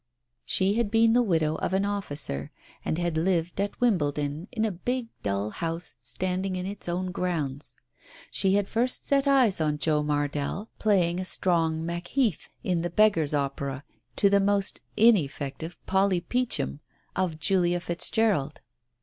She 0.45 0.73
had 0.79 0.89
been 0.89 1.13
the 1.13 1.21
widow 1.21 1.57
of 1.57 1.73
an 1.73 1.85
officer, 1.85 2.51
and 2.83 2.97
had 2.97 3.19
lived 3.19 3.61
at 3.61 3.79
Wimbledon 3.79 4.47
in 4.51 4.65
a 4.65 4.71
big 4.71 5.09
dull 5.21 5.51
house 5.51 5.93
standing 6.01 6.55
in 6.55 6.65
its 6.65 6.89
own 6.89 7.11
grounds. 7.11 7.75
She 8.31 8.55
had 8.55 8.67
first 8.67 9.05
set 9.05 9.27
eyes 9.27 9.61
on 9.61 9.77
Joe 9.77 10.01
Mardell 10.01 10.69
playing 10.79 11.19
a 11.19 11.23
strong" 11.23 11.85
Macheath" 11.85 12.49
in 12.71 12.81
The 12.81 12.89
Beggar's 12.89 13.35
Opera, 13.35 13.83
to 14.15 14.27
the 14.27 14.39
most 14.39 14.81
ineffective 14.97 15.77
"Polly 15.85 16.19
Peachum" 16.21 16.79
of 17.15 17.39
Julia 17.39 17.79
Fitzgerald. 17.79 18.59